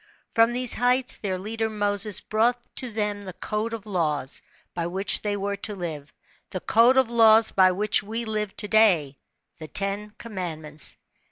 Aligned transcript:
From 0.33 0.51
these 0.51 0.73
heights 0.73 1.17
their 1.19 1.37
leader 1.37 1.69
Moses 1.69 2.21
brought 2.21 2.57
to 2.77 2.89
them 2.91 3.21
the 3.21 3.33
c^de 3.35 3.71
of 3.71 3.85
laws, 3.85 4.41
by 4.73 4.87
which 4.87 5.21
they 5.21 5.37
were 5.37 5.57
to 5.57 5.75
live, 5.75 6.11
the 6.49 6.59
code 6.59 6.97
of 6.97 7.11
laws 7.11 7.51
by 7.51 7.71
which 7.71 8.01
we 8.01 8.25
Irve 8.25 8.57
to 8.57 8.67
day 8.67 9.19
the 9.59 9.67
Ten 9.67 10.15
Commandments. 10.17 10.97